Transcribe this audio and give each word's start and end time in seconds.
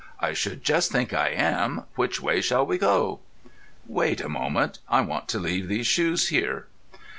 I 0.19 0.33
should 0.33 0.63
just 0.63 0.91
think 0.91 1.13
I 1.13 1.27
am! 1.29 1.83
Which 1.93 2.19
way 2.19 2.41
shall 2.41 2.65
we 2.65 2.79
go?" 2.79 3.19
"Wait 3.85 4.19
a 4.19 4.27
moment. 4.27 4.79
I 4.89 5.01
want 5.01 5.27
to 5.27 5.39
leave 5.39 5.67
these 5.67 5.85
shoes 5.85 6.29
here." 6.29 6.65